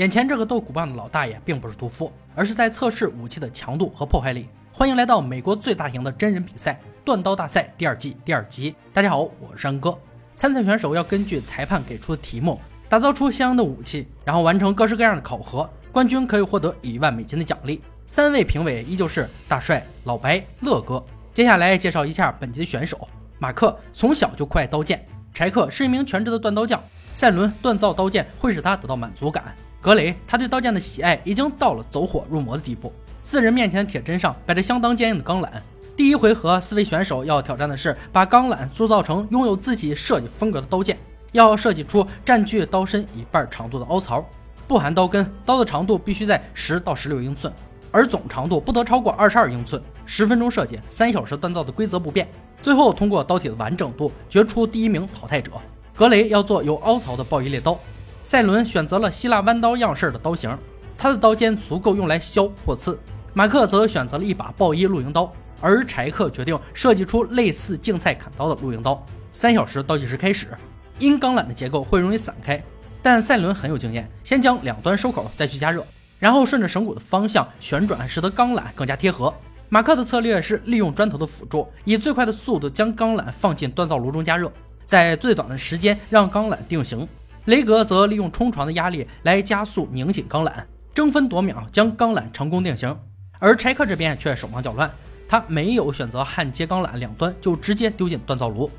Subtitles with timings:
[0.00, 4.48] 眼前这个斗鼓棒的老大爷并不是屠夫，而是在测试武器的强度和破坏力。
[4.72, 8.74] 欢迎来到美国最大型的真人比赛——断刀大赛第二季第二集。
[8.94, 9.94] 大家好，我是山哥。
[10.34, 12.58] 参赛选手要根据裁判给出的题目，
[12.88, 15.68] 打造出相应的武器，然后完成各式各样的考核。
[15.92, 17.82] 冠军可以获得一万美金的奖励。
[18.06, 21.04] 三位评委依旧是大帅、老白、乐哥。
[21.34, 23.06] 接下来介绍一下本集的选手：
[23.38, 26.82] 马克从小就酷爱刀剑，柴克是一名全职的锻刀匠，
[27.12, 32.92] 赛伦锻造刀剑会使他得到满足感，格雷他对刀剑的喜爱已经到了走火入魔的地步。
[33.22, 35.48] 四人面前的铁砧上摆着相当坚硬的钢缆。
[35.96, 40.98] 第一回合，四位选手要挑战的是把钢缆铸造成拥有自己设计风格的刀剑，
[41.32, 44.22] 要设计出占据刀身一半长度的凹槽，
[44.68, 47.52] 不含刀根，刀的长度必须在十到十六英寸。
[47.90, 49.82] 而总长度不得超过二十二英寸。
[50.06, 52.28] 十分钟设计，三小时锻造的规则不变。
[52.60, 55.52] 最后通过刀体的完整度决出第一名淘汰者。
[55.94, 57.78] 格雷要做有凹槽的暴衣猎刀，
[58.22, 60.56] 赛伦选择了希腊弯刀样式的刀型，
[60.96, 62.98] 他的刀尖足够用来削或刺。
[63.32, 69.04] 马克则选择了一把暴衣露营刀，而柴克决定设计出类似竞赛砍刀的露营刀。
[69.32, 70.48] 三小时倒计时开始，
[70.98, 72.62] 因钢缆的结构会容易散开，
[73.00, 75.84] 但赛伦很有经验，先将两端收口，再去加热。
[76.18, 79.32] 然后顺着绳骨的方向旋转，使得钢缆更加贴合。
[79.68, 84.52] 马克的策略是利用砖头的辅助，以最快的速度将钢缆放进锻造炉中加热，
[84.84, 87.08] 在最短的时间让钢缆定型。
[87.50, 90.52] 雷格则利用冲床的压力来加速拧紧钢缆，
[90.94, 92.96] 争分夺秒将钢缆成功定型。
[93.40, 94.88] 而柴克这边却手忙脚乱，
[95.26, 98.70] 他没有选择焊接钢缆两端，就直接丢进锻造炉。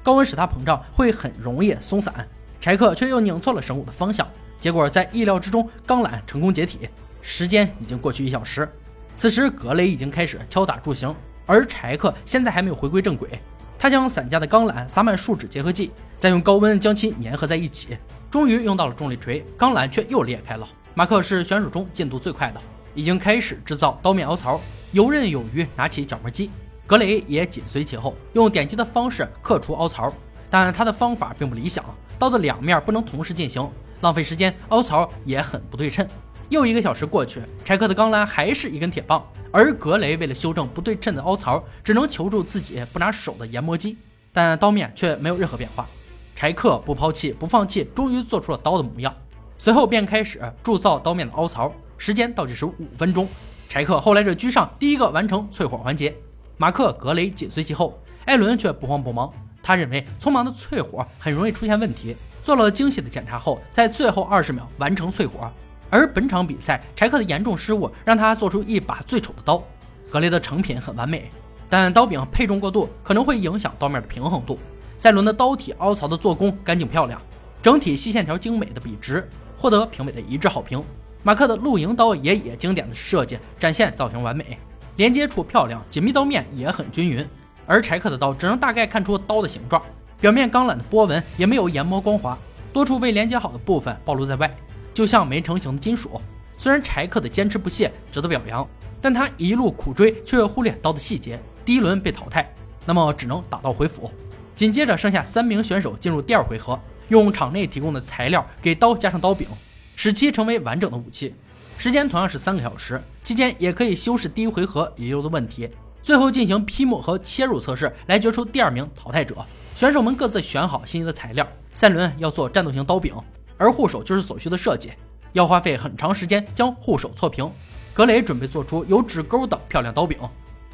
[0.00, 2.14] 高温使它膨胀，会很容易松散。
[2.60, 4.24] 柴克却又拧错了绳骨的方向。
[4.60, 6.88] 结果在意料之中，钢缆成功解体。
[7.20, 8.70] 时间已经过去一小时，
[9.16, 11.12] 此时格雷已经开始敲打柱形，
[11.46, 13.40] 而柴克现在还没有回归正轨。
[13.82, 17.96] 他将散架的钢缆撒满树脂结合剂，再用高温将其粘合在一起。
[18.30, 20.68] 终于用到了重力锤，钢缆却又裂开了。
[20.92, 22.60] 马克是选手中进度最快的，
[22.94, 24.60] 已经开始制造刀面凹槽，
[24.92, 26.50] 游刃有余，拿起角磨机。
[26.86, 30.12] 格雷也紧随其后，用点击的方式刻出凹槽，
[30.50, 31.82] 但他的方法并不理想，
[32.18, 33.66] 刀的两面不能同时进行。
[34.02, 36.06] 浪费时间，凹槽也很不对称。
[36.50, 43.96] 又一个小时过去，柴克的钢缆还是一根铁棒，而格雷为了修正不对称的凹槽，只能求助自己不拿手的研磨机，
[44.32, 45.88] 但刀面却没有任何变化。
[46.34, 49.14] 柴克不抛弃不放弃，终于做出了刀的模样，
[49.58, 51.72] 随后便开始铸造刀面的凹槽。
[51.96, 53.28] 时间倒计时五分钟，
[53.68, 56.12] 柴克后来者居上，第一个完成淬火环节，
[56.56, 57.96] 马克、格雷紧随其后。
[58.24, 62.16] 艾伦却不慌不忙，他认为匆忙的淬火很容易出现问题。
[62.42, 65.48] 做了精细的检查后，在最后二十秒完成淬火。
[65.90, 69.62] 而本场比赛，柴克的严重失误让他做出一把最丑的刀。
[70.08, 71.30] 格雷的成品很完美，
[71.68, 74.58] 但刀柄配重过度可能会影响刀面的平衡度。
[74.96, 77.20] 赛伦的刀体凹槽的做工干净漂亮，
[77.62, 79.28] 整体细线条精美的笔直，
[79.58, 80.82] 获得评委的一致好评。
[81.22, 84.58] 马克的露营刀也以经典的设计展现造型完美，
[84.96, 87.26] 连接处漂亮，紧密刀面也很均匀。
[87.66, 89.82] 而柴克的刀只能大概看出刀的形状。
[90.20, 92.36] 表面钢缆的波纹也没有研磨光滑，
[92.72, 94.54] 多处未连接好的部分暴露在外，
[94.92, 96.20] 就像没成型的金属。
[96.58, 98.68] 虽然柴克的坚持不懈值得表扬，
[99.00, 102.52] 但他一路苦追却忽略刀的细节，第一轮被淘汰，
[102.84, 104.10] 那么只能打道回府。
[104.54, 106.78] 紧接着剩下三名选手进入第二回合，
[107.08, 109.48] 用场内提供的材料给刀加上刀柄，
[109.96, 111.34] 使其成为完整的武器。
[111.78, 115.66] 时间同样是三个小时，期间也可以修饰第一回合遗留的问题。
[116.02, 119.34] 最后进行劈木和切入测试，来决出第二名淘汰者。
[119.74, 121.46] 选手们各自选好心仪的材料。
[121.72, 123.14] 赛轮要做战斗型刀柄，
[123.60, 124.90] 而护手就是所需的设计，
[125.34, 127.48] 要花费很长时间将护手错平。
[127.92, 130.18] 格雷准备做出有指钩的漂亮刀柄，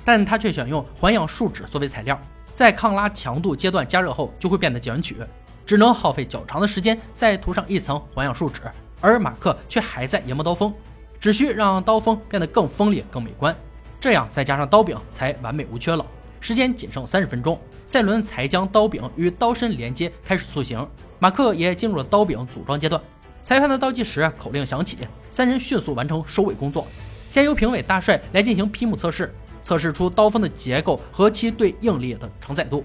[0.05, 2.17] 但他却选用环氧树脂作为材料，
[2.55, 5.17] 在抗拉强度阶段加热后就会变得卷曲，
[5.67, 8.63] 只能耗费较长的时间再涂上一层环氧树脂。
[9.01, 10.73] 而马克却还在研磨刀锋，
[11.19, 13.55] 只需让刀锋变得更锋利、更美观。
[13.99, 16.07] 这样再加上刀柄，才完美无缺了。
[16.41, 20.87] 时间仅剩三十分钟，赛伦才将刀柄与刀身连接，开始塑形。
[21.19, 23.01] 马克也进入了刀柄组装阶段。
[23.43, 24.99] 裁判的倒计时口令响起，
[25.31, 26.87] 三人迅速完成收尾工作。
[27.29, 29.33] 先由评委大帅来进行劈木测试，
[29.63, 32.85] 测试出刀锋的结构和其对应力的承载度。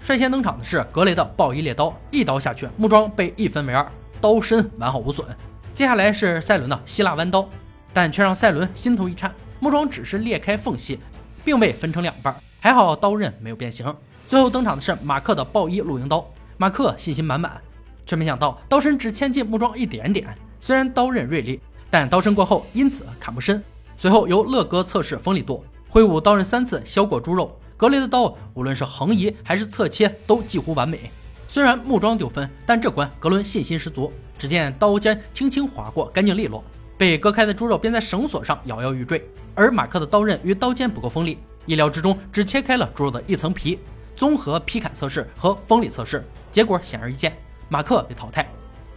[0.00, 3.86] 率先登场的是格雷的暴衣猎刀，一刀下去，木桩被一分为二，
[4.20, 5.26] 刀身完好无损。
[5.72, 7.48] 接下来是赛伦的希腊弯刀，
[7.92, 9.32] 但却让赛伦心头一颤。
[9.60, 10.98] 木桩只是裂开缝隙，
[11.44, 13.94] 并未分成两半，还好刀刃没有变形。
[14.26, 17.60] 最后登场的是马克的暴衣露营刀，马克信心满满，
[18.06, 20.26] 却没想到刀身只嵌进木桩一点点。
[20.60, 21.60] 虽然刀刃锐利，
[21.90, 23.62] 但刀身过后因此砍不深。
[23.96, 27.56] 随后由乐哥测试锋利度，挥舞刀刃三次削过猪肉。
[27.76, 31.10] 格雷的刀无论是横移还是侧切都几乎完美。
[31.48, 34.12] 虽然木桩丢分，但这关格伦信心十足。
[34.38, 36.64] 只见刀尖轻轻划过，干净利落。
[36.96, 43.78] 被割开的猪肉便在绳索上摇摇欲坠，而马克的刀刃与刀尖不够锋利，意料之中只切开了猪肉的一层皮。
[44.14, 47.36] 综合劈砍测试和锋利测试，结果显而易见，
[47.72, 48.46] 马克被淘汰。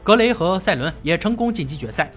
[0.03, 2.11] 格雷和赛伦也成功晋级决赛。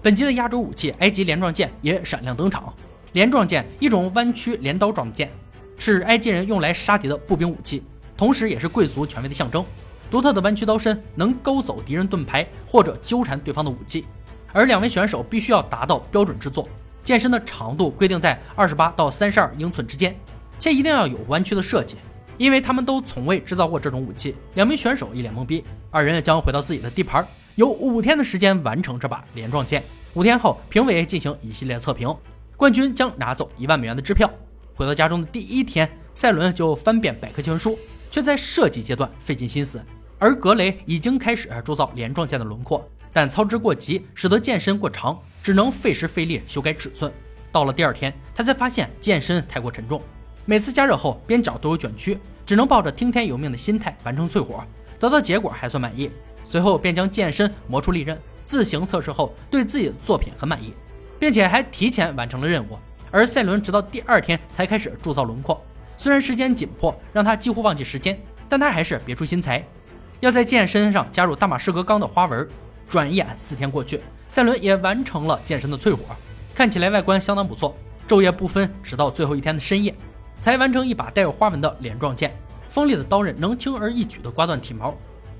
[0.00, 2.72] 本集的压轴武器埃及镰状剑也闪亮登场。
[3.14, 5.28] 镰状剑，一种弯曲镰刀状的剑，
[5.76, 7.82] 是埃及人用来杀敌的步兵武器，
[8.16, 9.64] 同时也是贵族权威的象征。
[10.08, 14.04] 独特的弯曲刀身能勾走敌人盾牌或者纠缠对方的武器。
[14.52, 16.68] 而两位选手必须要达到标准制作，
[17.02, 20.16] 剑身的长度规定在二十八到三十二英寸之间，
[20.60, 21.96] 且一定要有弯曲的设计。
[22.38, 25.64] 因为他们都从未制造过这种武器，两名选手一脸懵逼。
[25.90, 29.82] 二人将回到自己的地盘，有五天的时间完成这把连状剑。
[30.14, 32.14] 五天后，评委进行一系列测评，
[32.56, 34.30] 冠军将拿走一万美元的支票。
[34.74, 37.78] 回到家中的第一天，赛伦就翻遍百科全书，
[38.10, 39.80] 却在设计阶段费尽心思。
[40.18, 47.12] 而格雷已经开始铸造连状剑的轮廓，但操之过急，使得剑身过长，只能费时费力修改尺寸。
[47.52, 50.00] 到了第二天，他才发现剑身太过沉重。
[50.46, 54.62] 每次加热后，边角都有卷曲，只能抱着听天由命的心态完成淬火，
[54.98, 56.10] 得到结果还算满意。
[56.44, 60.74] 随后便将剑身磨出利刃，自行测试后对自己的作品很满意，
[61.18, 62.78] 并且还提前完成了任务。
[63.10, 65.64] 而赛伦直到第二天才开始铸造轮廓，
[65.96, 69.64] 虽然时间紧迫，让他几乎忘记时间，但他还是别出心裁，
[70.20, 72.46] 要在剑身上加入大马士革钢的花纹。
[72.86, 73.98] 转眼四天过去，
[74.28, 76.00] 赛伦也完成了剑身的淬火，
[76.54, 77.74] 看起来外观相当不错。
[78.06, 79.94] 昼夜不分，直到最后一天的深夜。
[80.38, 82.36] 才完成一把带有花纹的镰状剑，
[82.68, 84.94] 锋利的刀刃能轻而易举地刮断体毛。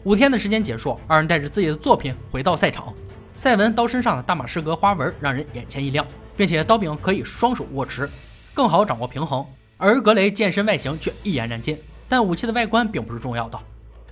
[0.05, 2.93] 五天的时间结束，二人带着自己的作品回到赛场。
[3.35, 6.07] 赛文刀身上的大马士革花纹让人眼前一亮，
[6.37, 8.09] 并且刀柄可以双手握持，
[8.53, 9.45] 更好掌握平衡。
[9.77, 11.77] 而格雷剑身外形却一言难尽，
[12.09, 13.59] 但武器的外观并不是重要的，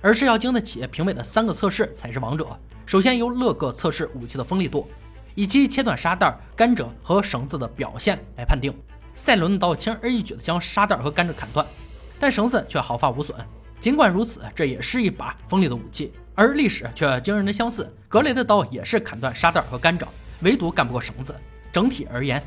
[0.01, 2.45] 而是要经得起评委的三个测试才是王者。
[2.85, 4.89] 首先由乐哥测试武器的锋利度，
[5.35, 8.73] 以其切断沙袋、甘蔗和绳子的表现来判定。
[9.15, 11.65] 赛伦的刀轻而易举地将沙袋和甘蔗砍断，
[12.19, 13.37] 但绳子却毫发无损。
[13.79, 17.91] 尽管如此，这也是一把锋利的武器，而历史却惊人的相似。
[18.07, 20.05] 格雷的刀也是砍断沙袋和甘蔗，
[20.41, 21.35] 唯独干不过绳子。
[21.71, 22.41] 整体而言，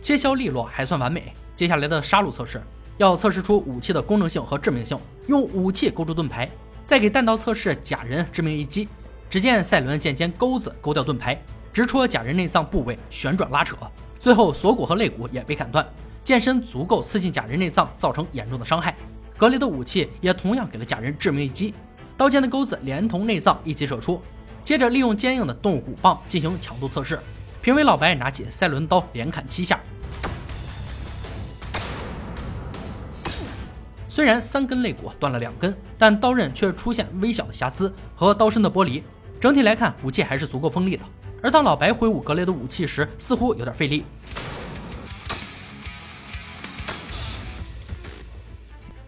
[0.00, 1.32] 切削利落还算完美。
[1.56, 2.62] 接下来的杀戮测试
[2.98, 4.98] 要测试出武器的功能性和致命性，
[5.28, 6.50] 用武器勾住盾牌，
[6.84, 8.88] 再给弹道测试假人致命一击。
[9.30, 11.42] 只见赛伦剑尖钩子勾掉盾牌，
[11.72, 13.76] 直戳假人内脏部位，旋转拉扯，
[14.20, 15.86] 最后锁骨和肋骨也被砍断。
[16.24, 18.94] 剑身足够刺进假人内脏，造成严重的伤害。
[19.36, 21.74] 格雷的武器也同样给了假人致命一击，
[22.16, 24.22] 刀尖的钩子连同内脏一起射出。
[24.62, 27.18] 接着利用坚硬的动物骨棒进行强度测试。
[27.60, 29.80] 评委老白拿起赛伦刀连砍七下，
[34.08, 39.02] 虽然三根肋骨断了两根，但刀刃却出现微小的瑕疵和刀身的剥离。
[39.40, 41.02] 整体来看，武器还是足够锋利的。
[41.42, 44.04] 而当老白挥舞格雷的武器时，似乎有点费力。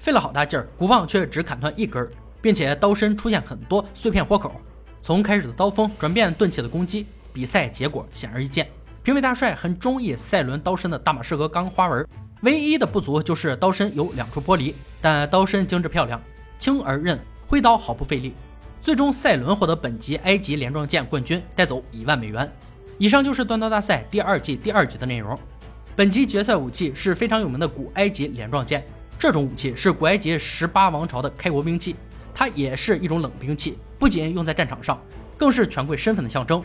[0.04, 2.06] 费了好大劲儿，骨棒却只砍断一根，
[2.42, 4.52] 并且刀身出现很多碎片豁口。
[5.00, 8.68] 从开始的刀锋转变钝器的攻击，比赛结果显而易见。
[9.02, 12.06] 评委大帅很中意赛伦刀身的大马士革钢花纹，
[12.42, 16.20] 唯一的不足就是刀身有两处剥离，但刀身精致漂亮，
[16.58, 18.34] 轻而韧，挥刀毫不费力。
[18.82, 22.46] 最终，赛伦获得本集埃及连状剑冠军，带走一万美元。
[22.98, 25.38] 以上就是断刀大赛第二季第二集的内容。
[25.96, 28.86] 本集决赛武器是非常有名的古埃及连状剑。
[29.18, 31.96] 这种武器是古埃及十八王朝的开国兵器，
[32.34, 35.00] 它也是一种冷兵器，不仅用在战场上，
[35.38, 36.62] 更是权贵身份的象征。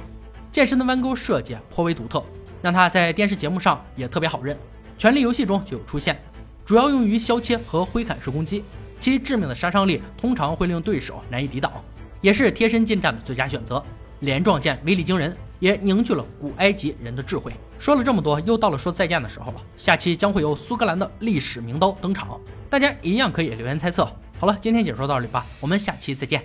[0.51, 2.23] 剑身的弯钩设计颇为独特，
[2.61, 4.57] 让它在电视节目上也特别好认。
[4.97, 6.19] 权力游戏中就有出现，
[6.65, 8.63] 主要用于削切和挥砍式攻击，
[8.99, 11.71] 其致命的杀伤力通常会令对手难以抵挡，
[12.19, 13.81] 也是贴身近战的最佳选择。
[14.21, 17.53] 连状剑威力惊人，也凝聚了古埃及人的智慧。
[17.79, 19.61] 说了这么多，又到了说再见的时候了。
[19.77, 24.05] 下期将会有苏格兰的历史名刀登场，大家一样可以留言猜测。
[24.37, 26.43] 好了，今天解说到这里吧，我们下期再见。